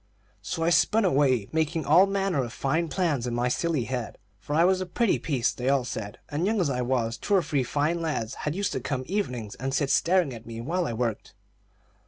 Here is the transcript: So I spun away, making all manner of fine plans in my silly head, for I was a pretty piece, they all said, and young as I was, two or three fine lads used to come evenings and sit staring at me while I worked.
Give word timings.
So 0.41 0.63
I 0.63 0.71
spun 0.71 1.05
away, 1.05 1.47
making 1.51 1.85
all 1.85 2.07
manner 2.07 2.43
of 2.43 2.51
fine 2.51 2.87
plans 2.87 3.27
in 3.27 3.35
my 3.35 3.49
silly 3.49 3.83
head, 3.83 4.17
for 4.39 4.55
I 4.55 4.63
was 4.63 4.81
a 4.81 4.87
pretty 4.87 5.19
piece, 5.19 5.51
they 5.51 5.69
all 5.69 5.85
said, 5.85 6.17
and 6.29 6.43
young 6.47 6.59
as 6.59 6.71
I 6.71 6.81
was, 6.81 7.17
two 7.19 7.35
or 7.35 7.43
three 7.43 7.61
fine 7.61 8.01
lads 8.01 8.35
used 8.51 8.71
to 8.71 8.79
come 8.79 9.03
evenings 9.05 9.53
and 9.53 9.75
sit 9.75 9.91
staring 9.91 10.33
at 10.33 10.47
me 10.47 10.59
while 10.59 10.87
I 10.87 10.93
worked. 10.93 11.35